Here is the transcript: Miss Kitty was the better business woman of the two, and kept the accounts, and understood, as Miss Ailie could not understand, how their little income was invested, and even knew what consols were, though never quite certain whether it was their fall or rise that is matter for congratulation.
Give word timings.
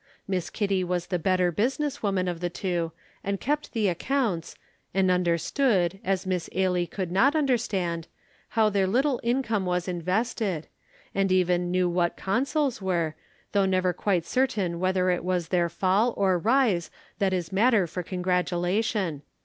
Miss 0.27 0.49
Kitty 0.49 0.83
was 0.83 1.05
the 1.05 1.19
better 1.19 1.51
business 1.51 2.01
woman 2.01 2.27
of 2.27 2.39
the 2.39 2.49
two, 2.49 2.91
and 3.23 3.39
kept 3.39 3.73
the 3.73 3.87
accounts, 3.87 4.55
and 4.95 5.11
understood, 5.11 5.99
as 6.03 6.25
Miss 6.25 6.49
Ailie 6.55 6.87
could 6.87 7.11
not 7.11 7.35
understand, 7.35 8.07
how 8.57 8.67
their 8.71 8.87
little 8.87 9.19
income 9.21 9.63
was 9.63 9.87
invested, 9.87 10.65
and 11.13 11.31
even 11.31 11.69
knew 11.69 11.87
what 11.87 12.17
consols 12.17 12.81
were, 12.81 13.13
though 13.51 13.67
never 13.67 13.93
quite 13.93 14.25
certain 14.25 14.79
whether 14.79 15.11
it 15.11 15.23
was 15.23 15.49
their 15.49 15.69
fall 15.69 16.15
or 16.17 16.39
rise 16.39 16.89
that 17.19 17.31
is 17.31 17.51
matter 17.51 17.85
for 17.85 18.01
congratulation. 18.01 19.21